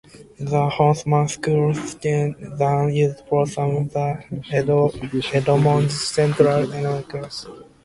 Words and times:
The 0.39 0.67
Hosmer 0.67 1.27
school 1.27 1.67
was 1.67 1.93
then 1.93 2.33
used 2.91 3.19
for 3.29 3.45
some 3.45 3.75
of 3.75 3.93
the 3.93 4.23
Edmunds 4.51 6.07
Central 6.07 6.47
elementary 6.63 7.03
classes. 7.03 7.63